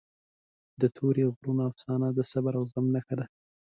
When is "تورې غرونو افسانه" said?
0.95-2.07